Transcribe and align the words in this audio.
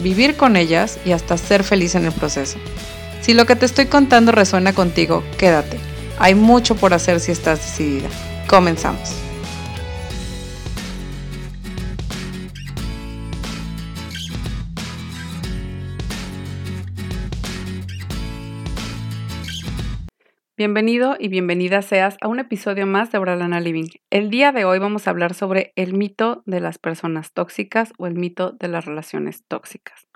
vivir 0.00 0.36
con 0.36 0.56
ellas 0.56 0.98
y 1.04 1.12
hasta 1.12 1.36
ser 1.36 1.64
feliz 1.64 1.94
en 1.94 2.04
el 2.06 2.12
proceso. 2.12 2.58
Si 3.20 3.34
lo 3.34 3.46
que 3.46 3.56
te 3.56 3.66
estoy 3.66 3.86
contando 3.86 4.32
resuena 4.32 4.72
contigo, 4.72 5.22
quédate. 5.38 5.78
Hay 6.18 6.34
mucho 6.34 6.74
por 6.74 6.94
hacer 6.94 7.20
si 7.20 7.32
estás 7.32 7.60
decidida. 7.60 8.08
Comenzamos. 8.48 9.29
Bienvenido 20.60 21.16
y 21.18 21.28
bienvenida 21.28 21.80
seas 21.80 22.18
a 22.20 22.28
un 22.28 22.38
episodio 22.38 22.86
más 22.86 23.10
de 23.10 23.16
Auralana 23.16 23.60
Living. 23.60 23.86
El 24.10 24.28
día 24.28 24.52
de 24.52 24.66
hoy 24.66 24.78
vamos 24.78 25.06
a 25.06 25.10
hablar 25.10 25.32
sobre 25.32 25.72
el 25.74 25.94
mito 25.94 26.42
de 26.44 26.60
las 26.60 26.76
personas 26.76 27.32
tóxicas 27.32 27.94
o 27.96 28.06
el 28.06 28.12
mito 28.12 28.52
de 28.60 28.68
las 28.68 28.84
relaciones 28.84 29.42
tóxicas. 29.48 30.06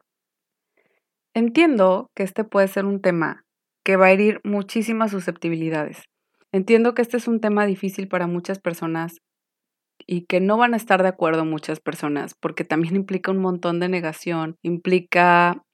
Entiendo 1.33 2.11
que 2.15 2.25
este 2.25 2.45
puede 2.45 2.69
ser 2.69 2.85
un 2.85 3.01
tema 3.01 3.47
que 3.87 3.97
va 3.97 4.09
a 4.09 4.11
herir 4.11 4.43
muchísimas 4.45 5.13
susceptibilidades. 5.13 6.11
Entiendo 6.53 6.93
que 6.93 7.01
este 7.01 7.17
es 7.17 7.27
un 7.27 7.41
tema 7.41 7.65
difícil 7.65 8.07
para 8.07 8.27
muchas 8.27 8.59
personas 8.59 9.23
y 10.07 10.27
que 10.27 10.41
no 10.41 10.59
van 10.59 10.75
a 10.75 10.77
estar 10.77 11.03
de 11.03 11.09
acuerdo 11.09 11.47
muchas 11.47 11.81
personas 11.81 12.35
porque 12.35 12.65
también 12.65 12.97
implica 12.97 13.31
un 13.31 13.39
montón 13.39 13.81
de 13.81 13.89
negación, 13.89 14.57
implica 14.61 15.65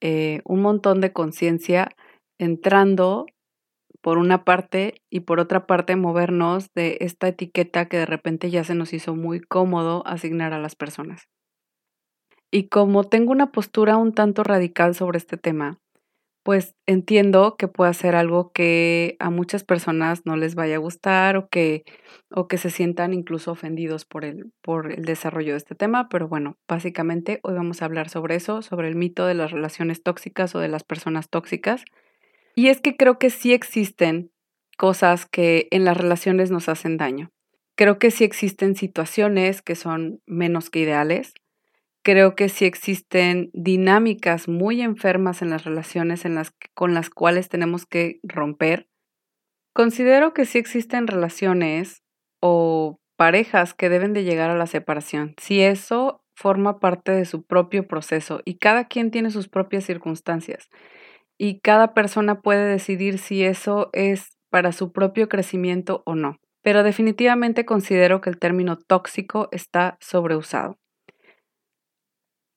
eh, 0.00 0.40
un 0.46 0.62
montón 0.62 1.02
de 1.02 1.12
conciencia 1.12 1.90
entrando 2.38 3.26
por 4.00 4.18
una 4.18 4.44
parte 4.44 5.02
y 5.10 5.20
por 5.20 5.40
otra 5.40 5.66
parte 5.66 5.96
movernos 5.96 6.72
de 6.74 6.98
esta 7.00 7.28
etiqueta 7.28 7.86
que 7.86 7.98
de 7.98 8.06
repente 8.06 8.50
ya 8.50 8.64
se 8.64 8.74
nos 8.74 8.92
hizo 8.92 9.14
muy 9.14 9.40
cómodo 9.40 10.02
asignar 10.06 10.52
a 10.52 10.58
las 10.58 10.74
personas. 10.74 11.28
Y 12.50 12.68
como 12.68 13.04
tengo 13.04 13.30
una 13.30 13.52
postura 13.52 13.96
un 13.96 14.12
tanto 14.12 14.42
radical 14.42 14.94
sobre 14.94 15.18
este 15.18 15.36
tema, 15.36 15.78
pues 16.42 16.74
entiendo 16.86 17.56
que 17.56 17.68
puede 17.68 17.92
ser 17.94 18.16
algo 18.16 18.50
que 18.52 19.16
a 19.20 19.30
muchas 19.30 19.62
personas 19.62 20.22
no 20.24 20.36
les 20.36 20.54
vaya 20.54 20.76
a 20.76 20.78
gustar 20.78 21.36
o 21.36 21.48
que, 21.48 21.84
o 22.30 22.48
que 22.48 22.56
se 22.56 22.70
sientan 22.70 23.12
incluso 23.12 23.52
ofendidos 23.52 24.04
por 24.06 24.24
el, 24.24 24.50
por 24.62 24.90
el 24.90 25.04
desarrollo 25.04 25.52
de 25.52 25.58
este 25.58 25.74
tema, 25.74 26.08
pero 26.08 26.28
bueno, 26.28 26.56
básicamente 26.66 27.40
hoy 27.42 27.54
vamos 27.54 27.82
a 27.82 27.84
hablar 27.84 28.08
sobre 28.08 28.36
eso, 28.36 28.62
sobre 28.62 28.88
el 28.88 28.96
mito 28.96 29.26
de 29.26 29.34
las 29.34 29.50
relaciones 29.50 30.02
tóxicas 30.02 30.54
o 30.54 30.60
de 30.60 30.68
las 30.68 30.82
personas 30.82 31.28
tóxicas 31.28 31.84
y 32.54 32.68
es 32.68 32.80
que 32.80 32.96
creo 32.96 33.18
que 33.18 33.30
sí 33.30 33.52
existen 33.52 34.30
cosas 34.76 35.26
que 35.26 35.68
en 35.70 35.84
las 35.84 35.96
relaciones 35.96 36.50
nos 36.50 36.68
hacen 36.68 36.96
daño. 36.96 37.30
Creo 37.76 37.98
que 37.98 38.10
sí 38.10 38.24
existen 38.24 38.76
situaciones 38.76 39.62
que 39.62 39.74
son 39.74 40.20
menos 40.26 40.70
que 40.70 40.80
ideales. 40.80 41.34
Creo 42.02 42.34
que 42.34 42.48
sí 42.48 42.64
existen 42.64 43.50
dinámicas 43.52 44.48
muy 44.48 44.80
enfermas 44.80 45.42
en 45.42 45.50
las 45.50 45.64
relaciones 45.64 46.24
en 46.24 46.34
las, 46.34 46.52
con 46.74 46.94
las 46.94 47.10
cuales 47.10 47.48
tenemos 47.48 47.86
que 47.86 48.20
romper. 48.22 48.88
Considero 49.74 50.34
que 50.34 50.46
sí 50.46 50.58
existen 50.58 51.06
relaciones 51.06 52.02
o 52.40 53.00
parejas 53.16 53.74
que 53.74 53.90
deben 53.90 54.14
de 54.14 54.24
llegar 54.24 54.50
a 54.50 54.56
la 54.56 54.66
separación. 54.66 55.34
Si 55.38 55.60
eso 55.60 56.24
forma 56.34 56.80
parte 56.80 57.12
de 57.12 57.26
su 57.26 57.44
propio 57.44 57.86
proceso 57.86 58.40
y 58.46 58.56
cada 58.56 58.88
quien 58.88 59.10
tiene 59.10 59.30
sus 59.30 59.48
propias 59.48 59.84
circunstancias 59.84 60.70
y 61.42 61.60
cada 61.60 61.94
persona 61.94 62.42
puede 62.42 62.66
decidir 62.66 63.16
si 63.16 63.44
eso 63.44 63.88
es 63.94 64.36
para 64.50 64.72
su 64.72 64.92
propio 64.92 65.30
crecimiento 65.30 66.02
o 66.04 66.14
no. 66.14 66.36
Pero 66.62 66.82
definitivamente 66.82 67.64
considero 67.64 68.20
que 68.20 68.28
el 68.28 68.38
término 68.38 68.76
tóxico 68.76 69.48
está 69.50 69.96
sobreusado. 70.02 70.78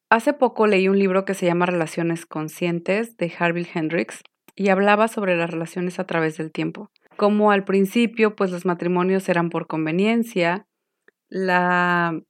Hace 0.09 0.33
poco 0.33 0.67
leí 0.67 0.89
un 0.89 0.99
libro 0.99 1.23
que 1.23 1.33
se 1.33 1.45
llama 1.45 1.65
Relaciones 1.65 2.25
Conscientes 2.25 3.15
de 3.15 3.31
Harville 3.39 3.69
Hendricks 3.73 4.21
y 4.53 4.67
hablaba 4.67 5.07
sobre 5.07 5.37
las 5.37 5.49
relaciones 5.49 5.97
a 5.97 6.03
través 6.03 6.35
del 6.35 6.51
tiempo. 6.51 6.91
Como 7.15 7.51
al 7.51 7.63
principio, 7.63 8.35
pues 8.35 8.51
los 8.51 8.65
matrimonios 8.65 9.29
eran 9.29 9.49
por 9.49 9.65
conveniencia, 9.65 10.67
la 11.29 12.21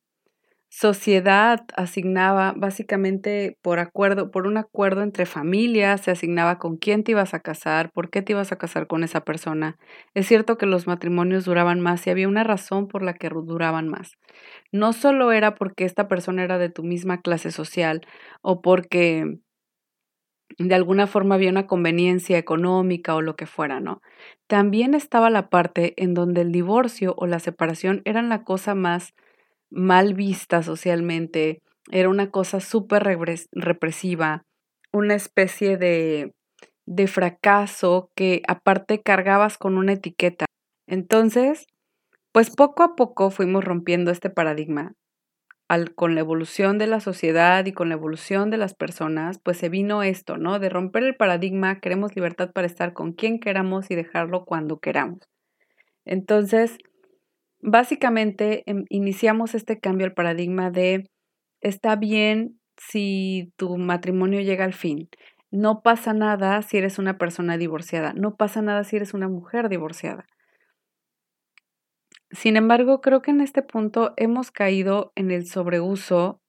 sociedad 0.75 1.65
asignaba 1.75 2.53
básicamente 2.57 3.59
por 3.61 3.77
acuerdo, 3.77 4.31
por 4.31 4.47
un 4.47 4.57
acuerdo 4.57 5.03
entre 5.03 5.27
familias, 5.27 6.01
se 6.01 6.09
asignaba 6.09 6.57
con 6.57 6.77
quién 6.77 7.03
te 7.03 7.11
ibas 7.11 7.35
a 7.35 7.41
casar, 7.41 7.91
por 7.93 8.09
qué 8.09 8.23
te 8.23 8.31
ibas 8.33 8.51
a 8.51 8.57
casar 8.57 8.87
con 8.87 9.03
esa 9.03 9.21
persona. 9.23 9.77
Es 10.15 10.25
cierto 10.27 10.57
que 10.57 10.65
los 10.65 10.87
matrimonios 10.87 11.45
duraban 11.45 11.79
más 11.79 12.07
y 12.07 12.09
había 12.09 12.27
una 12.27 12.43
razón 12.43 12.87
por 12.87 13.03
la 13.03 13.13
que 13.13 13.29
duraban 13.29 13.87
más. 13.87 14.17
No 14.71 14.93
solo 14.93 15.31
era 15.31 15.53
porque 15.53 15.85
esta 15.85 16.07
persona 16.07 16.43
era 16.43 16.57
de 16.57 16.69
tu 16.69 16.81
misma 16.83 17.21
clase 17.21 17.51
social 17.51 18.01
o 18.41 18.63
porque 18.63 19.37
de 20.57 20.75
alguna 20.75 21.05
forma 21.07 21.35
había 21.35 21.49
una 21.51 21.67
conveniencia 21.67 22.37
económica 22.37 23.15
o 23.15 23.21
lo 23.21 23.35
que 23.35 23.45
fuera, 23.45 23.79
¿no? 23.79 24.01
También 24.47 24.93
estaba 24.95 25.29
la 25.29 25.49
parte 25.49 25.93
en 26.01 26.13
donde 26.15 26.41
el 26.41 26.51
divorcio 26.51 27.13
o 27.17 27.27
la 27.27 27.39
separación 27.39 28.01
eran 28.05 28.29
la 28.29 28.43
cosa 28.43 28.75
más 28.75 29.13
mal 29.73 30.13
vista 30.13 30.63
socialmente, 30.63 31.61
era 31.91 32.09
una 32.09 32.31
cosa 32.31 32.59
súper 32.59 33.03
represiva, 33.51 34.43
una 34.91 35.15
especie 35.15 35.77
de, 35.77 36.33
de 36.85 37.07
fracaso 37.07 38.09
que 38.15 38.41
aparte 38.47 39.01
cargabas 39.01 39.57
con 39.57 39.77
una 39.77 39.93
etiqueta. 39.93 40.45
Entonces, 40.87 41.65
pues 42.31 42.49
poco 42.49 42.83
a 42.83 42.95
poco 42.95 43.31
fuimos 43.31 43.63
rompiendo 43.63 44.11
este 44.11 44.29
paradigma. 44.29 44.93
Al, 45.69 45.95
con 45.95 46.13
la 46.13 46.21
evolución 46.21 46.77
de 46.77 46.87
la 46.87 46.99
sociedad 46.99 47.65
y 47.65 47.71
con 47.71 47.89
la 47.89 47.95
evolución 47.95 48.49
de 48.49 48.57
las 48.57 48.75
personas, 48.75 49.39
pues 49.39 49.57
se 49.57 49.69
vino 49.69 50.03
esto, 50.03 50.37
¿no? 50.37 50.59
De 50.59 50.69
romper 50.69 51.03
el 51.03 51.15
paradigma, 51.15 51.79
queremos 51.79 52.15
libertad 52.15 52.51
para 52.51 52.67
estar 52.67 52.93
con 52.93 53.13
quien 53.13 53.39
queramos 53.39 53.89
y 53.89 53.95
dejarlo 53.95 54.45
cuando 54.45 54.79
queramos. 54.79 55.19
Entonces, 56.05 56.77
básicamente 57.63 58.63
em, 58.65 58.85
iniciamos 58.89 59.55
este 59.55 59.79
cambio 59.79 60.05
al 60.05 60.13
paradigma 60.13 60.69
de 60.69 61.09
está 61.61 61.95
bien 61.95 62.59
si 62.77 63.51
tu 63.55 63.77
matrimonio 63.77 64.41
llega 64.41 64.65
al 64.65 64.73
fin. 64.73 65.09
No 65.51 65.81
pasa 65.81 66.13
nada 66.13 66.61
si 66.61 66.77
eres 66.77 66.99
una 66.99 67.17
persona 67.17 67.57
divorciada. 67.57 68.13
No 68.13 68.35
pasa 68.35 68.61
nada 68.61 68.83
si 68.83 68.95
eres 68.95 69.13
una 69.13 69.27
mujer 69.27 69.69
divorciada. 69.69 70.25
Sin 72.31 72.57
embargo, 72.57 73.01
creo 73.01 73.21
que 73.21 73.31
en 73.31 73.41
este 73.41 73.61
punto 73.61 74.13
hemos 74.17 74.49
caído 74.49 75.11
en 75.15 75.29
el 75.29 75.45
sobreuso 75.45 76.41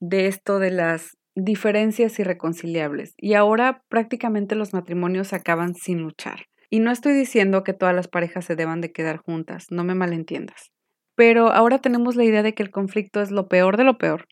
de 0.00 0.28
esto 0.28 0.60
de 0.60 0.70
las 0.70 1.18
diferencias 1.34 2.18
irreconciliables 2.18 3.14
y 3.16 3.34
ahora 3.34 3.82
prácticamente 3.88 4.54
los 4.54 4.72
matrimonios 4.72 5.32
acaban 5.32 5.74
sin 5.74 6.02
luchar. 6.02 6.46
Y 6.72 6.80
no 6.80 6.90
estoy 6.90 7.12
diciendo 7.12 7.64
que 7.64 7.74
todas 7.74 7.94
las 7.94 8.08
parejas 8.08 8.46
se 8.46 8.56
deban 8.56 8.80
de 8.80 8.92
quedar 8.92 9.18
juntas, 9.18 9.66
no 9.68 9.84
me 9.84 9.94
malentiendas. 9.94 10.72
Pero 11.14 11.52
ahora 11.52 11.80
tenemos 11.80 12.16
la 12.16 12.24
idea 12.24 12.42
de 12.42 12.54
que 12.54 12.62
el 12.62 12.70
conflicto 12.70 13.20
es 13.20 13.30
lo 13.30 13.46
peor 13.46 13.76
de 13.76 13.84
lo 13.84 13.98
peor, 13.98 14.26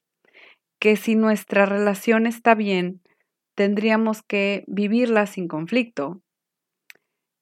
que 0.80 0.96
si 0.96 1.16
nuestra 1.16 1.66
relación 1.66 2.26
está 2.26 2.54
bien, 2.54 3.02
tendríamos 3.54 4.22
que 4.22 4.64
vivirla 4.68 5.26
sin 5.26 5.48
conflicto, 5.48 6.22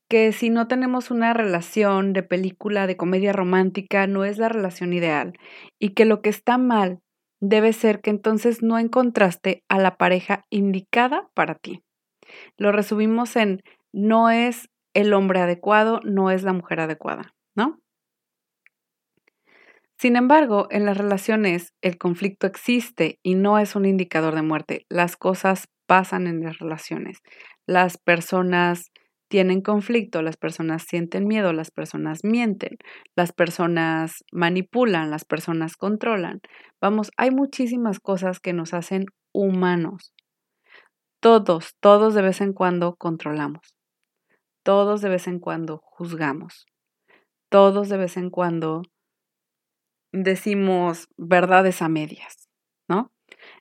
que 0.08 0.32
si 0.32 0.50
no 0.50 0.66
tenemos 0.66 1.12
una 1.12 1.32
relación 1.32 2.12
de 2.12 2.24
película 2.24 2.88
de 2.88 2.96
comedia 2.96 3.32
romántica 3.32 4.08
no 4.08 4.24
es 4.24 4.36
la 4.38 4.48
relación 4.48 4.92
ideal 4.92 5.34
y 5.78 5.90
que 5.90 6.06
lo 6.06 6.22
que 6.22 6.30
está 6.30 6.58
mal 6.58 6.98
debe 7.40 7.72
ser 7.72 8.00
que 8.00 8.10
entonces 8.10 8.64
no 8.64 8.80
encontraste 8.80 9.62
a 9.68 9.78
la 9.78 9.96
pareja 9.96 10.44
indicada 10.50 11.28
para 11.34 11.54
ti. 11.54 11.84
Lo 12.56 12.72
resumimos 12.72 13.36
en 13.36 13.62
no 13.92 14.30
es 14.30 14.68
el 14.94 15.12
hombre 15.12 15.40
adecuado 15.40 16.00
no 16.04 16.30
es 16.30 16.42
la 16.42 16.52
mujer 16.52 16.80
adecuada, 16.80 17.34
¿no? 17.54 17.80
Sin 19.98 20.14
embargo, 20.16 20.68
en 20.70 20.84
las 20.84 20.96
relaciones 20.96 21.74
el 21.82 21.98
conflicto 21.98 22.46
existe 22.46 23.18
y 23.22 23.34
no 23.34 23.58
es 23.58 23.74
un 23.74 23.84
indicador 23.84 24.34
de 24.34 24.42
muerte. 24.42 24.86
Las 24.88 25.16
cosas 25.16 25.68
pasan 25.86 26.26
en 26.28 26.42
las 26.44 26.58
relaciones. 26.58 27.18
Las 27.66 27.98
personas 27.98 28.92
tienen 29.28 29.60
conflicto, 29.60 30.22
las 30.22 30.36
personas 30.36 30.84
sienten 30.84 31.26
miedo, 31.26 31.52
las 31.52 31.70
personas 31.70 32.24
mienten, 32.24 32.78
las 33.16 33.32
personas 33.32 34.24
manipulan, 34.32 35.10
las 35.10 35.24
personas 35.24 35.76
controlan. 35.76 36.40
Vamos, 36.80 37.10
hay 37.16 37.30
muchísimas 37.30 38.00
cosas 38.00 38.40
que 38.40 38.52
nos 38.52 38.74
hacen 38.74 39.06
humanos. 39.32 40.12
Todos, 41.20 41.76
todos 41.80 42.14
de 42.14 42.22
vez 42.22 42.40
en 42.40 42.52
cuando 42.52 42.96
controlamos. 42.96 43.77
Todos 44.68 45.00
de 45.00 45.08
vez 45.08 45.26
en 45.26 45.38
cuando 45.38 45.78
juzgamos. 45.82 46.66
Todos 47.50 47.88
de 47.88 47.96
vez 47.96 48.18
en 48.18 48.28
cuando 48.28 48.82
decimos 50.12 51.08
verdades 51.16 51.80
a 51.80 51.88
medias, 51.88 52.50
¿no? 52.86 53.10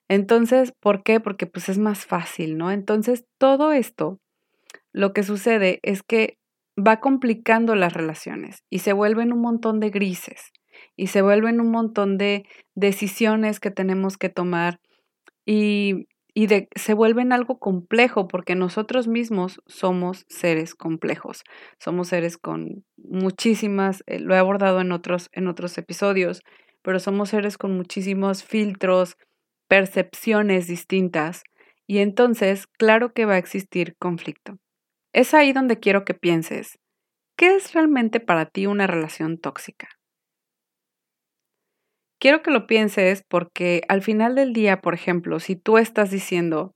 Entonces, 0.06 0.74
¿por 0.78 1.02
qué? 1.02 1.18
Porque 1.18 1.46
pues 1.46 1.70
es 1.70 1.78
más 1.78 2.04
fácil, 2.04 2.58
¿no? 2.58 2.70
Entonces, 2.70 3.24
todo 3.38 3.72
esto, 3.72 4.18
lo 4.92 5.14
que 5.14 5.22
sucede 5.22 5.80
es 5.82 6.02
que 6.02 6.36
va 6.76 7.00
complicando 7.00 7.74
las 7.74 7.94
relaciones 7.94 8.62
y 8.68 8.80
se 8.80 8.92
vuelven 8.92 9.32
un 9.32 9.40
montón 9.40 9.80
de 9.80 9.88
grises 9.88 10.52
y 10.94 11.06
se 11.06 11.22
vuelven 11.22 11.62
un 11.62 11.70
montón 11.70 12.18
de 12.18 12.44
decisiones 12.74 13.60
que 13.60 13.70
tenemos 13.70 14.18
que 14.18 14.28
tomar 14.28 14.78
y, 15.46 16.06
de, 16.46 16.68
se 16.76 16.94
vuelven 16.94 17.32
algo 17.32 17.58
complejo 17.58 18.28
porque 18.28 18.54
nosotros 18.54 19.08
mismos 19.08 19.60
somos 19.66 20.24
seres 20.28 20.74
complejos, 20.74 21.42
somos 21.78 22.08
seres 22.08 22.38
con 22.38 22.84
muchísimas, 22.96 24.04
eh, 24.06 24.20
lo 24.20 24.34
he 24.34 24.38
abordado 24.38 24.80
en 24.80 24.92
otros, 24.92 25.30
en 25.32 25.48
otros 25.48 25.76
episodios, 25.78 26.42
pero 26.82 27.00
somos 27.00 27.30
seres 27.30 27.58
con 27.58 27.76
muchísimos 27.76 28.44
filtros, 28.44 29.16
percepciones 29.68 30.66
distintas 30.66 31.42
y 31.86 31.98
entonces 31.98 32.66
claro 32.66 33.12
que 33.12 33.24
va 33.24 33.34
a 33.34 33.38
existir 33.38 33.96
conflicto. 33.98 34.58
Es 35.12 35.34
ahí 35.34 35.52
donde 35.52 35.80
quiero 35.80 36.04
que 36.04 36.14
pienses, 36.14 36.78
¿qué 37.36 37.56
es 37.56 37.72
realmente 37.72 38.20
para 38.20 38.46
ti 38.46 38.66
una 38.66 38.86
relación 38.86 39.38
tóxica? 39.38 39.97
Quiero 42.20 42.42
que 42.42 42.50
lo 42.50 42.66
pienses 42.66 43.22
porque 43.28 43.82
al 43.88 44.02
final 44.02 44.34
del 44.34 44.52
día, 44.52 44.80
por 44.80 44.94
ejemplo, 44.94 45.38
si 45.38 45.54
tú 45.56 45.78
estás 45.78 46.10
diciendo 46.10 46.74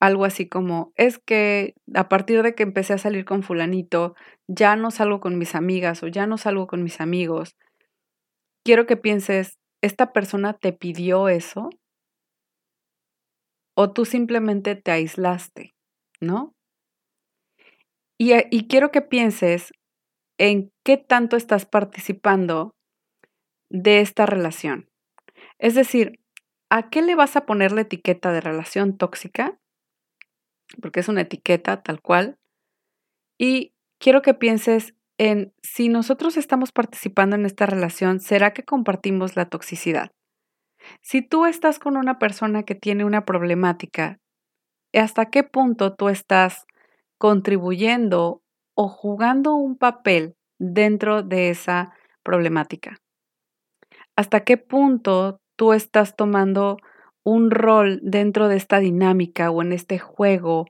algo 0.00 0.26
así 0.26 0.46
como, 0.46 0.92
es 0.96 1.18
que 1.18 1.74
a 1.94 2.08
partir 2.08 2.42
de 2.42 2.54
que 2.54 2.62
empecé 2.62 2.92
a 2.92 2.98
salir 2.98 3.24
con 3.24 3.42
fulanito, 3.42 4.14
ya 4.46 4.76
no 4.76 4.90
salgo 4.90 5.20
con 5.20 5.38
mis 5.38 5.54
amigas 5.54 6.02
o 6.02 6.08
ya 6.08 6.26
no 6.26 6.36
salgo 6.36 6.66
con 6.66 6.82
mis 6.82 7.00
amigos, 7.00 7.56
quiero 8.64 8.84
que 8.86 8.98
pienses, 8.98 9.58
¿esta 9.82 10.12
persona 10.12 10.52
te 10.52 10.72
pidió 10.74 11.28
eso? 11.30 11.70
¿O 13.74 13.92
tú 13.92 14.04
simplemente 14.04 14.74
te 14.74 14.90
aislaste? 14.90 15.74
¿No? 16.20 16.54
Eh, 18.18 18.48
y, 18.50 18.66
quiero 18.66 18.90
que 18.90 19.02
pienses 19.02 19.72
en 20.38 20.72
qué 20.84 20.96
tanto 20.96 21.36
estás 21.36 21.66
participando 21.66 22.75
de 23.70 24.00
esta 24.00 24.26
relación. 24.26 24.88
Es 25.58 25.74
decir, 25.74 26.20
¿a 26.70 26.88
qué 26.90 27.02
le 27.02 27.14
vas 27.14 27.36
a 27.36 27.46
poner 27.46 27.72
la 27.72 27.82
etiqueta 27.82 28.32
de 28.32 28.40
relación 28.40 28.96
tóxica? 28.96 29.58
Porque 30.80 31.00
es 31.00 31.08
una 31.08 31.22
etiqueta 31.22 31.82
tal 31.82 32.00
cual. 32.00 32.38
Y 33.38 33.72
quiero 33.98 34.22
que 34.22 34.34
pienses 34.34 34.94
en 35.18 35.54
si 35.62 35.88
nosotros 35.88 36.36
estamos 36.36 36.72
participando 36.72 37.36
en 37.36 37.46
esta 37.46 37.66
relación, 37.66 38.20
¿será 38.20 38.52
que 38.52 38.64
compartimos 38.64 39.36
la 39.36 39.48
toxicidad? 39.48 40.10
Si 41.02 41.22
tú 41.22 41.46
estás 41.46 41.78
con 41.78 41.96
una 41.96 42.18
persona 42.18 42.62
que 42.62 42.74
tiene 42.74 43.04
una 43.04 43.24
problemática, 43.24 44.20
¿hasta 44.92 45.26
qué 45.30 45.42
punto 45.42 45.94
tú 45.94 46.08
estás 46.08 46.66
contribuyendo 47.18 48.42
o 48.74 48.88
jugando 48.88 49.54
un 49.54 49.76
papel 49.76 50.36
dentro 50.58 51.22
de 51.22 51.50
esa 51.50 51.94
problemática. 52.22 53.00
¿Hasta 54.16 54.40
qué 54.40 54.56
punto 54.56 55.40
tú 55.56 55.72
estás 55.74 56.16
tomando 56.16 56.78
un 57.22 57.50
rol 57.50 58.00
dentro 58.02 58.48
de 58.48 58.56
esta 58.56 58.78
dinámica 58.78 59.50
o 59.50 59.62
en 59.62 59.72
este 59.72 59.98
juego 59.98 60.66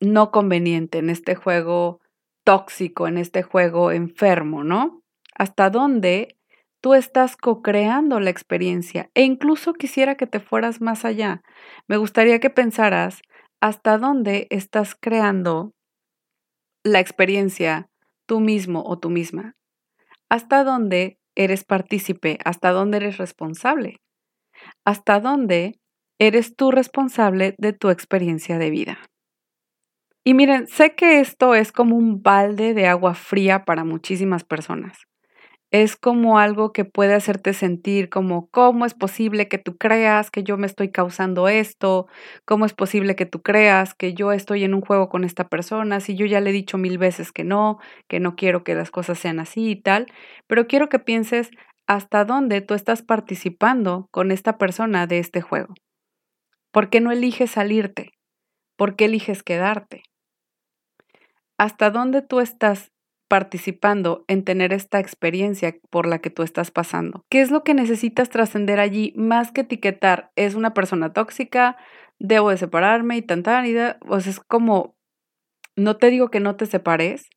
no 0.00 0.30
conveniente, 0.30 0.98
en 0.98 1.10
este 1.10 1.34
juego 1.34 2.00
tóxico, 2.44 3.06
en 3.06 3.18
este 3.18 3.42
juego 3.42 3.92
enfermo, 3.92 4.64
¿no? 4.64 5.02
¿Hasta 5.34 5.70
dónde 5.70 6.36
tú 6.80 6.94
estás 6.94 7.36
co-creando 7.36 8.20
la 8.20 8.30
experiencia? 8.30 9.10
E 9.14 9.22
incluso 9.22 9.72
quisiera 9.72 10.16
que 10.16 10.26
te 10.26 10.40
fueras 10.40 10.80
más 10.80 11.04
allá. 11.04 11.42
Me 11.88 11.96
gustaría 11.96 12.40
que 12.40 12.50
pensaras 12.50 13.22
hasta 13.60 13.96
dónde 13.98 14.48
estás 14.50 14.96
creando 15.00 15.72
la 16.84 17.00
experiencia 17.00 17.88
tú 18.26 18.40
mismo 18.40 18.82
o 18.84 18.98
tú 18.98 19.08
misma. 19.08 19.54
Hasta 20.28 20.64
dónde 20.64 21.18
eres 21.36 21.64
partícipe, 21.64 22.38
hasta 22.44 22.70
dónde 22.70 22.98
eres 22.98 23.18
responsable. 23.18 24.00
Hasta 24.84 25.20
dónde 25.20 25.78
eres 26.18 26.56
tú 26.56 26.70
responsable 26.70 27.54
de 27.58 27.72
tu 27.72 27.90
experiencia 27.90 28.58
de 28.58 28.70
vida. 28.70 28.98
Y 30.24 30.34
miren, 30.34 30.68
sé 30.68 30.94
que 30.94 31.20
esto 31.20 31.54
es 31.54 31.72
como 31.72 31.96
un 31.96 32.22
balde 32.22 32.74
de 32.74 32.86
agua 32.86 33.14
fría 33.14 33.64
para 33.64 33.84
muchísimas 33.84 34.44
personas 34.44 35.06
es 35.72 35.96
como 35.96 36.38
algo 36.38 36.72
que 36.72 36.84
puede 36.84 37.14
hacerte 37.14 37.54
sentir 37.54 38.10
como, 38.10 38.48
¿cómo 38.50 38.84
es 38.84 38.92
posible 38.92 39.48
que 39.48 39.56
tú 39.56 39.78
creas 39.78 40.30
que 40.30 40.44
yo 40.44 40.58
me 40.58 40.66
estoy 40.66 40.90
causando 40.92 41.48
esto? 41.48 42.06
¿Cómo 42.44 42.66
es 42.66 42.74
posible 42.74 43.16
que 43.16 43.24
tú 43.24 43.40
creas 43.42 43.94
que 43.94 44.12
yo 44.12 44.32
estoy 44.32 44.64
en 44.64 44.74
un 44.74 44.82
juego 44.82 45.08
con 45.08 45.24
esta 45.24 45.48
persona 45.48 46.00
si 46.00 46.14
yo 46.14 46.26
ya 46.26 46.40
le 46.40 46.50
he 46.50 46.52
dicho 46.52 46.76
mil 46.76 46.98
veces 46.98 47.32
que 47.32 47.42
no, 47.42 47.78
que 48.06 48.20
no 48.20 48.36
quiero 48.36 48.64
que 48.64 48.74
las 48.74 48.90
cosas 48.90 49.18
sean 49.18 49.40
así 49.40 49.70
y 49.70 49.76
tal? 49.76 50.06
Pero 50.46 50.66
quiero 50.66 50.90
que 50.90 50.98
pienses 50.98 51.50
hasta 51.86 52.26
dónde 52.26 52.60
tú 52.60 52.74
estás 52.74 53.00
participando 53.00 54.08
con 54.10 54.30
esta 54.30 54.58
persona 54.58 55.06
de 55.06 55.20
este 55.20 55.40
juego. 55.40 55.72
¿Por 56.70 56.90
qué 56.90 57.00
no 57.00 57.12
eliges 57.12 57.52
salirte? 57.52 58.10
¿Por 58.76 58.94
qué 58.94 59.06
eliges 59.06 59.42
quedarte? 59.42 60.02
¿Hasta 61.56 61.90
dónde 61.90 62.20
tú 62.20 62.40
estás 62.40 62.92
participando 63.32 64.26
en 64.28 64.44
tener 64.44 64.74
esta 64.74 65.00
experiencia 65.00 65.74
por 65.88 66.06
la 66.06 66.18
que 66.18 66.28
tú 66.28 66.42
estás 66.42 66.70
pasando. 66.70 67.24
¿Qué 67.30 67.40
es 67.40 67.50
lo 67.50 67.64
que 67.64 67.72
necesitas 67.72 68.28
trascender 68.28 68.78
allí 68.78 69.14
más 69.16 69.52
que 69.52 69.62
etiquetar? 69.62 70.30
¿Es 70.36 70.54
una 70.54 70.74
persona 70.74 71.14
tóxica? 71.14 71.78
¿Debo 72.18 72.50
de 72.50 72.58
separarme? 72.58 73.16
Y 73.16 73.22
tanta 73.22 73.66
y 73.66 73.74
pues 74.06 74.26
es 74.26 74.38
como, 74.38 74.96
no 75.76 75.96
te 75.96 76.10
digo 76.10 76.28
que 76.28 76.40
no 76.40 76.56
te 76.56 76.66
separes, 76.66 77.30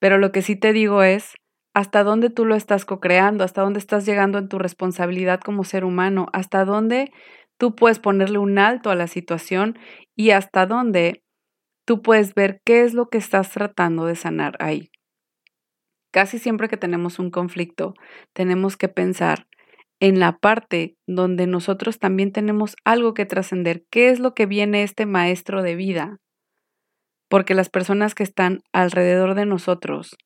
pero 0.00 0.18
lo 0.18 0.32
que 0.32 0.42
sí 0.42 0.56
te 0.56 0.72
digo 0.72 1.04
es 1.04 1.34
hasta 1.72 2.02
dónde 2.02 2.30
tú 2.30 2.44
lo 2.44 2.56
estás 2.56 2.84
co-creando, 2.84 3.44
hasta 3.44 3.62
dónde 3.62 3.78
estás 3.78 4.04
llegando 4.06 4.38
en 4.38 4.48
tu 4.48 4.58
responsabilidad 4.58 5.38
como 5.38 5.62
ser 5.62 5.84
humano, 5.84 6.26
hasta 6.32 6.64
dónde 6.64 7.12
tú 7.58 7.76
puedes 7.76 8.00
ponerle 8.00 8.38
un 8.38 8.58
alto 8.58 8.90
a 8.90 8.96
la 8.96 9.06
situación 9.06 9.78
y 10.16 10.30
hasta 10.30 10.66
dónde 10.66 11.22
tú 11.86 12.02
puedes 12.02 12.34
ver 12.34 12.60
qué 12.64 12.82
es 12.82 12.92
lo 12.92 13.08
que 13.08 13.18
estás 13.18 13.52
tratando 13.52 14.04
de 14.04 14.16
sanar 14.16 14.56
ahí. 14.58 14.90
Casi 16.18 16.40
siempre 16.40 16.68
que 16.68 16.76
tenemos 16.76 17.20
un 17.20 17.30
conflicto, 17.30 17.94
tenemos 18.32 18.76
que 18.76 18.88
pensar 18.88 19.46
en 20.00 20.18
la 20.18 20.36
parte 20.38 20.96
donde 21.06 21.46
nosotros 21.46 22.00
también 22.00 22.32
tenemos 22.32 22.74
algo 22.84 23.14
que 23.14 23.24
trascender. 23.24 23.84
¿Qué 23.88 24.10
es 24.10 24.18
lo 24.18 24.34
que 24.34 24.46
viene 24.46 24.82
este 24.82 25.06
maestro 25.06 25.62
de 25.62 25.76
vida? 25.76 26.18
Porque 27.30 27.54
las 27.54 27.68
personas 27.68 28.16
que 28.16 28.24
están 28.24 28.62
alrededor 28.72 29.36
de 29.36 29.46
nosotros 29.46 30.16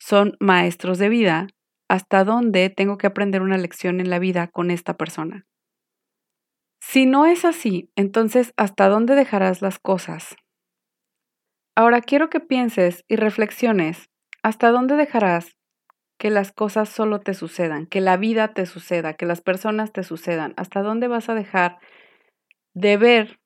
son 0.00 0.36
maestros 0.40 0.98
de 0.98 1.08
vida. 1.08 1.46
¿Hasta 1.88 2.24
dónde 2.24 2.68
tengo 2.68 2.98
que 2.98 3.06
aprender 3.06 3.42
una 3.42 3.58
lección 3.58 4.00
en 4.00 4.10
la 4.10 4.18
vida 4.18 4.48
con 4.48 4.72
esta 4.72 4.96
persona? 4.96 5.46
Si 6.80 7.06
no 7.06 7.26
es 7.26 7.44
así, 7.44 7.92
entonces 7.94 8.52
¿hasta 8.56 8.88
dónde 8.88 9.14
dejarás 9.14 9.62
las 9.62 9.78
cosas? 9.78 10.34
Ahora 11.76 12.00
quiero 12.00 12.28
que 12.28 12.40
pienses 12.40 13.04
y 13.06 13.14
reflexiones 13.14 14.08
¿Hasta 14.46 14.70
dónde 14.70 14.94
dejarás 14.94 15.56
que 16.20 16.30
las 16.30 16.52
cosas 16.52 16.88
solo 16.88 17.18
te 17.18 17.34
sucedan, 17.34 17.86
que 17.86 18.00
la 18.00 18.16
vida 18.16 18.54
te 18.54 18.64
suceda, 18.64 19.14
que 19.14 19.26
las 19.26 19.40
personas 19.40 19.92
te 19.92 20.04
sucedan? 20.04 20.54
¿Hasta 20.56 20.82
dónde 20.82 21.08
vas 21.08 21.28
a 21.28 21.34
dejar 21.34 21.80
de 22.72 22.96
ver 22.96 23.40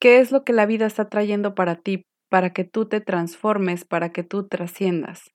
qué 0.00 0.18
es 0.18 0.32
lo 0.32 0.44
que 0.44 0.54
la 0.54 0.64
vida 0.64 0.86
está 0.86 1.10
trayendo 1.10 1.54
para 1.54 1.76
ti, 1.76 2.06
para 2.30 2.54
que 2.54 2.64
tú 2.64 2.86
te 2.86 3.02
transformes, 3.02 3.84
para 3.84 4.12
que 4.12 4.22
tú 4.22 4.48
trasciendas? 4.48 5.30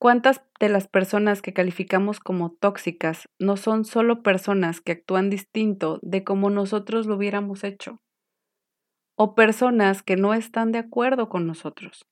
¿Cuántas 0.00 0.42
de 0.58 0.68
las 0.68 0.88
personas 0.88 1.40
que 1.40 1.52
calificamos 1.52 2.18
como 2.18 2.50
tóxicas 2.50 3.28
no 3.38 3.56
son 3.56 3.84
solo 3.84 4.24
personas 4.24 4.80
que 4.80 4.90
actúan 4.90 5.30
distinto 5.30 6.00
de 6.02 6.24
como 6.24 6.50
nosotros 6.50 7.06
lo 7.06 7.14
hubiéramos 7.14 7.62
hecho? 7.62 8.00
O 9.14 9.36
personas 9.36 10.02
que 10.02 10.16
no 10.16 10.34
están 10.34 10.72
de 10.72 10.80
acuerdo 10.80 11.28
con 11.28 11.46
nosotros 11.46 12.04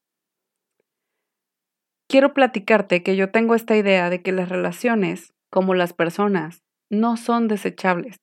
quiero 2.14 2.32
platicarte 2.32 3.02
que 3.02 3.16
yo 3.16 3.32
tengo 3.32 3.56
esta 3.56 3.76
idea 3.76 4.08
de 4.08 4.22
que 4.22 4.30
las 4.30 4.48
relaciones, 4.48 5.34
como 5.50 5.74
las 5.74 5.92
personas, 5.92 6.62
no 6.88 7.16
son 7.16 7.48
desechables, 7.48 8.20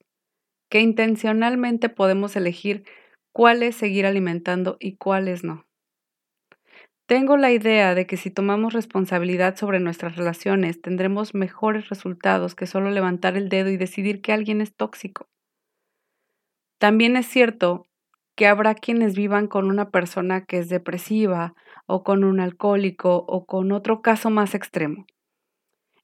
que 0.69 0.79
intencionalmente 0.79 1.89
podemos 1.89 2.37
elegir 2.37 2.85
cuáles 3.33 3.75
seguir 3.75 4.05
alimentando 4.05 4.77
y 4.79 4.95
cuáles 4.95 5.43
no. 5.43 5.65
Tengo 7.05 7.35
la 7.35 7.51
idea 7.51 7.93
de 7.93 8.07
que 8.07 8.15
si 8.15 8.31
tomamos 8.31 8.71
responsabilidad 8.71 9.57
sobre 9.57 9.81
nuestras 9.81 10.15
relaciones 10.15 10.81
tendremos 10.81 11.33
mejores 11.33 11.89
resultados 11.89 12.55
que 12.55 12.67
solo 12.67 12.91
levantar 12.91 13.35
el 13.35 13.49
dedo 13.49 13.69
y 13.71 13.75
decidir 13.75 14.21
que 14.21 14.31
alguien 14.31 14.61
es 14.61 14.73
tóxico. 14.73 15.27
También 16.79 17.17
es 17.17 17.25
cierto 17.27 17.87
que 18.35 18.47
habrá 18.47 18.75
quienes 18.75 19.15
vivan 19.15 19.47
con 19.47 19.65
una 19.65 19.89
persona 19.89 20.45
que 20.45 20.57
es 20.59 20.69
depresiva 20.69 21.53
o 21.85 22.03
con 22.03 22.23
un 22.23 22.39
alcohólico 22.39 23.25
o 23.27 23.45
con 23.45 23.71
otro 23.71 24.01
caso 24.01 24.29
más 24.29 24.55
extremo. 24.55 25.05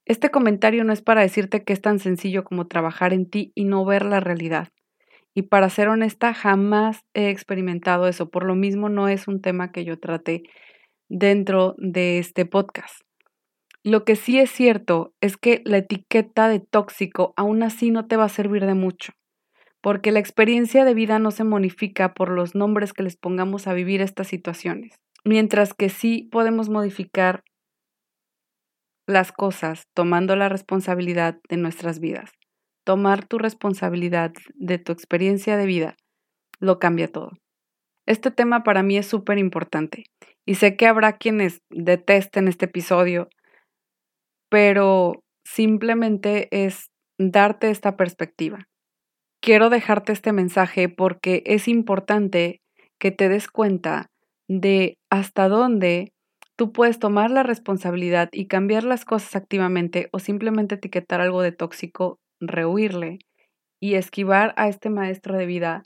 Este 0.06 0.32
comentario 0.32 0.84
no 0.84 0.94
es 0.94 1.02
para 1.02 1.22
decirte 1.22 1.64
que 1.64 1.74
es 1.74 1.82
tan 1.82 2.00
sencillo 2.00 2.44
como 2.44 2.68
trabajar 2.68 3.14
en 3.14 3.30
ti 3.30 3.52
y 3.56 3.66
no 3.66 3.84
ver 3.86 4.06
la 4.06 4.20
realidad. 4.20 4.70
Y 5.34 5.44
para 5.44 5.70
ser 5.70 5.90
honesta, 5.90 6.34
jamás 6.34 7.02
he 7.14 7.30
experimentado 7.30 8.08
eso. 8.08 8.30
Por 8.30 8.46
lo 8.46 8.56
mismo, 8.56 8.90
no 8.90 9.08
es 9.08 9.28
un 9.28 9.42
tema 9.42 9.72
que 9.72 9.84
yo 9.84 10.00
trate 10.00 10.44
dentro 11.10 11.76
de 11.78 12.20
este 12.20 12.46
podcast. 12.46 13.02
Lo 13.84 14.04
que 14.04 14.16
sí 14.16 14.40
es 14.40 14.50
cierto 14.50 15.14
es 15.22 15.38
que 15.38 15.62
la 15.64 15.78
etiqueta 15.78 16.50
de 16.50 16.60
tóxico 16.60 17.34
aún 17.38 17.62
así 17.64 17.92
no 17.92 18.08
te 18.08 18.18
va 18.18 18.26
a 18.26 18.30
servir 18.30 18.66
de 18.66 18.74
mucho, 18.74 19.14
porque 19.88 20.12
la 20.12 20.20
experiencia 20.20 20.84
de 20.84 20.94
vida 20.94 21.18
no 21.18 21.32
se 21.32 21.46
modifica 21.46 22.14
por 22.14 22.28
los 22.28 22.56
nombres 22.56 22.92
que 22.92 23.04
les 23.04 23.16
pongamos 23.16 23.68
a 23.68 23.74
vivir 23.74 24.02
estas 24.02 24.28
situaciones, 24.28 25.00
mientras 25.24 25.74
que 25.74 25.88
sí 25.88 26.28
podemos 26.30 26.68
modificar 26.68 27.46
las 29.08 29.32
cosas 29.32 29.88
tomando 29.94 30.36
la 30.36 30.50
responsabilidad 30.50 31.40
de 31.48 31.56
nuestras 31.56 32.02
vidas. 32.02 32.32
Tomar 32.86 33.26
tu 33.26 33.38
responsabilidad 33.38 34.34
de 34.56 34.78
tu 34.78 34.92
experiencia 34.92 35.56
de 35.56 35.66
vida 35.66 35.96
lo 36.60 36.80
cambia 36.80 37.08
todo. 37.08 37.32
Este 38.06 38.30
tema 38.30 38.64
para 38.64 38.84
mí 38.84 38.98
es 38.98 39.06
súper 39.06 39.38
importante 39.38 40.04
y 40.46 40.56
sé 40.56 40.76
que 40.76 40.88
habrá 40.88 41.14
quienes 41.14 41.62
detesten 41.70 42.50
este 42.50 42.66
episodio 42.66 43.30
pero 44.50 45.24
simplemente 45.46 46.50
es 46.52 46.90
darte 47.18 47.70
esta 47.70 47.96
perspectiva. 47.96 48.68
Quiero 49.48 49.70
dejarte 49.70 50.12
este 50.12 50.34
mensaje 50.34 50.90
porque 50.90 51.42
es 51.46 51.70
importante 51.70 52.60
que 53.00 53.12
te 53.12 53.30
des 53.30 53.48
cuenta 53.48 54.08
de 54.50 54.98
hasta 55.10 55.48
dónde 55.48 56.12
tú 56.58 56.74
puedes 56.74 57.00
tomar 57.00 57.32
la 57.32 57.44
responsabilidad 57.44 58.28
y 58.34 58.48
cambiar 58.48 58.84
las 58.84 59.06
cosas 59.06 59.38
activamente 59.38 60.10
o 60.12 60.20
simplemente 60.20 60.76
etiquetar 60.76 61.22
algo 61.22 61.42
de 61.42 61.54
tóxico, 61.54 62.20
rehuirle 62.42 63.20
y 63.80 63.94
esquivar 63.94 64.54
a 64.58 64.68
este 64.68 64.90
maestro 64.90 65.38
de 65.38 65.46
vida 65.46 65.84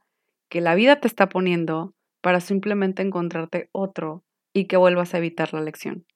que 0.50 0.60
la 0.60 0.74
vida 0.74 1.00
te 1.00 1.08
está 1.08 1.30
poniendo 1.30 1.94
para 2.24 2.39
simplemente 2.39 3.03
encontrarte 3.03 3.70
otro 3.74 4.24
y 4.56 4.65
que 4.65 4.77
vuelvas 4.77 5.13
a 5.13 5.20
evitar 5.20 5.53
la 5.53 5.62
lección. 5.62 6.08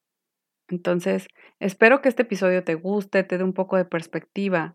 Entonces, 0.67 1.27
espero 1.59 2.01
que 2.01 2.09
este 2.09 2.23
episodio 2.23 2.63
te 2.63 2.73
guste, 2.73 3.23
te 3.23 3.37
dé 3.37 3.43
un 3.43 3.53
poco 3.53 3.77
de 3.77 3.85
perspectiva, 3.85 4.73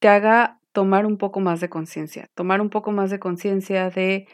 te 0.00 0.08
haga 0.08 0.60
tomar 0.76 1.06
un 1.06 1.16
poco 1.16 1.40
más 1.40 1.62
de 1.62 1.70
conciencia, 1.70 2.26
tomar 2.34 2.60
un 2.60 2.68
poco 2.68 2.92
más 2.92 3.10
de 3.10 3.18
conciencia 3.18 3.88
de 3.88 4.28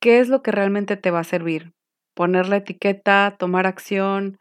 qué 0.00 0.20
es 0.20 0.28
lo 0.28 0.40
que 0.40 0.52
realmente 0.52 0.96
te 0.96 1.10
va 1.10 1.18
a 1.18 1.24
servir. 1.24 1.72
Poner 2.14 2.48
la 2.48 2.58
etiqueta, 2.58 3.34
tomar 3.36 3.66
acción, 3.66 4.38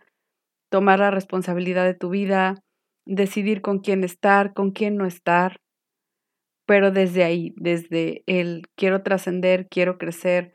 tomar 0.69 0.99
la 0.99 1.09
responsabilidad 1.09 1.85
de 1.85 1.95
tu 1.95 2.11
vida, 2.11 2.59
decidir 3.07 3.63
con 3.63 3.79
quién 3.79 4.03
estar, 4.03 4.53
con 4.53 4.69
quién 4.69 4.97
no 4.97 5.07
estar, 5.07 5.57
pero 6.67 6.91
desde 6.91 7.23
ahí, 7.23 7.55
desde 7.55 8.21
el 8.27 8.67
quiero 8.77 9.01
trascender, 9.01 9.67
quiero 9.67 9.97
crecer, 9.97 10.51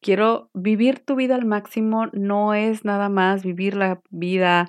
quiero 0.00 0.50
vivir 0.54 1.00
tu 1.00 1.16
vida 1.16 1.34
al 1.34 1.46
máximo, 1.46 2.06
no 2.12 2.54
es 2.54 2.84
nada 2.84 3.08
más 3.08 3.42
vivir 3.42 3.74
la 3.74 4.02
vida 4.08 4.68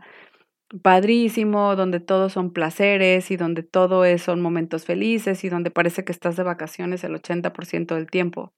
padrísimo, 0.81 1.75
donde 1.75 1.99
todos 1.99 2.33
son 2.33 2.51
placeres 2.51 3.31
y 3.31 3.37
donde 3.37 3.63
todo 3.63 4.05
es, 4.05 4.21
son 4.21 4.41
momentos 4.41 4.85
felices 4.85 5.43
y 5.43 5.49
donde 5.49 5.71
parece 5.71 6.03
que 6.03 6.11
estás 6.11 6.35
de 6.35 6.43
vacaciones 6.43 7.03
el 7.03 7.15
80% 7.15 7.95
del 7.95 8.09
tiempo. 8.09 8.53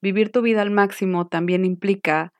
Vivir 0.00 0.30
tu 0.30 0.42
vida 0.42 0.62
al 0.62 0.70
máximo 0.70 1.26
también 1.28 1.64
implica 1.64 2.32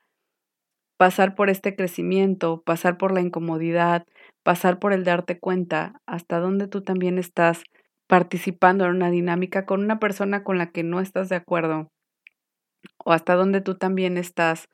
pasar 0.97 1.35
por 1.35 1.49
este 1.49 1.75
crecimiento, 1.75 2.61
pasar 2.65 2.97
por 2.97 3.13
la 3.13 3.21
incomodidad, 3.21 4.05
pasar 4.43 4.79
por 4.79 4.93
el 4.93 5.03
darte 5.03 5.39
cuenta 5.39 6.01
hasta 6.05 6.39
dónde 6.39 6.67
tú 6.67 6.81
también 6.81 7.17
estás 7.17 7.63
participando 8.07 8.85
en 8.85 8.91
una 8.91 9.09
dinámica 9.09 9.65
con 9.65 9.83
una 9.83 9.99
persona 9.99 10.43
con 10.43 10.57
la 10.57 10.71
que 10.71 10.83
no 10.83 10.99
estás 10.99 11.29
de 11.29 11.35
acuerdo 11.35 11.89
o 13.03 13.11
hasta 13.11 13.35
dónde 13.35 13.61
tú 13.61 13.75
también 13.75 14.17
estás 14.17 14.69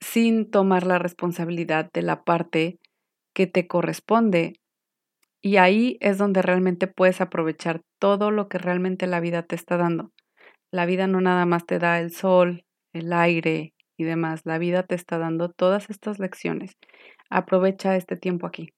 sin 0.00 0.50
tomar 0.50 0.86
la 0.86 0.98
responsabilidad 0.98 1.90
de 1.92 2.02
la 2.02 2.22
parte 2.22 2.78
que 3.34 3.46
te 3.46 3.66
corresponde. 3.66 4.54
Y 5.40 5.56
ahí 5.56 5.98
es 6.00 6.18
donde 6.18 6.42
realmente 6.42 6.86
puedes 6.86 7.20
aprovechar 7.20 7.82
todo 7.98 8.30
lo 8.30 8.48
que 8.48 8.58
realmente 8.58 9.06
la 9.06 9.20
vida 9.20 9.42
te 9.42 9.54
está 9.54 9.76
dando. 9.76 10.12
La 10.70 10.86
vida 10.86 11.06
no 11.06 11.20
nada 11.20 11.46
más 11.46 11.64
te 11.64 11.78
da 11.78 12.00
el 12.00 12.10
sol, 12.10 12.64
el 12.92 13.12
aire 13.12 13.74
y 13.96 14.04
demás. 14.04 14.42
La 14.44 14.58
vida 14.58 14.82
te 14.82 14.94
está 14.94 15.18
dando 15.18 15.50
todas 15.50 15.90
estas 15.90 16.18
lecciones. 16.18 16.76
Aprovecha 17.30 17.96
este 17.96 18.16
tiempo 18.16 18.46
aquí. 18.46 18.70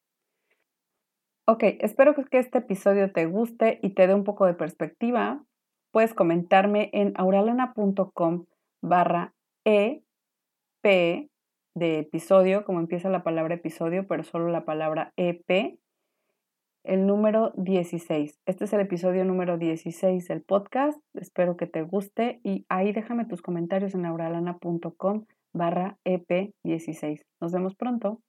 Ok, 1.46 1.64
espero 1.80 2.14
que 2.14 2.38
este 2.38 2.58
episodio 2.58 3.10
te 3.10 3.26
guste 3.26 3.80
y 3.82 3.94
te 3.94 4.06
dé 4.06 4.14
un 4.14 4.24
poco 4.24 4.46
de 4.46 4.54
perspectiva 4.54 5.42
puedes 5.90 6.14
comentarme 6.14 6.90
en 6.92 7.12
auralana.com 7.16 8.46
barra 8.82 9.34
EP 9.64 11.29
de 11.74 11.98
episodio, 11.98 12.64
como 12.64 12.80
empieza 12.80 13.08
la 13.08 13.22
palabra 13.22 13.54
episodio, 13.54 14.06
pero 14.06 14.22
solo 14.22 14.48
la 14.48 14.64
palabra 14.64 15.12
EP, 15.16 15.78
el 16.84 17.06
número 17.06 17.52
16. 17.56 18.40
Este 18.46 18.64
es 18.64 18.72
el 18.72 18.80
episodio 18.80 19.24
número 19.24 19.58
16 19.58 20.26
del 20.28 20.42
podcast. 20.42 20.98
Espero 21.14 21.56
que 21.56 21.66
te 21.66 21.82
guste 21.82 22.40
y 22.42 22.64
ahí 22.68 22.92
déjame 22.92 23.26
tus 23.26 23.42
comentarios 23.42 23.94
en 23.94 24.06
auralana.com 24.06 25.26
barra 25.52 25.98
EP16. 26.04 27.22
Nos 27.40 27.52
vemos 27.52 27.74
pronto. 27.74 28.20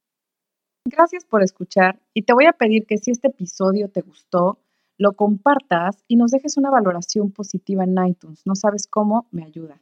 Gracias 0.86 1.26
por 1.26 1.44
escuchar 1.44 2.00
y 2.14 2.24
te 2.24 2.34
voy 2.34 2.46
a 2.46 2.54
pedir 2.54 2.86
que 2.86 2.98
si 2.98 3.12
este 3.12 3.28
episodio 3.28 3.90
te 3.90 4.02
gustó, 4.02 4.60
lo 4.98 5.14
compartas 5.14 6.04
y 6.08 6.16
nos 6.16 6.32
dejes 6.32 6.58
una 6.58 6.70
valoración 6.70 7.32
positiva 7.32 7.84
en 7.84 7.96
iTunes. 8.06 8.42
No 8.46 8.56
sabes 8.56 8.88
cómo, 8.88 9.28
me 9.32 9.44
ayuda. 9.44 9.82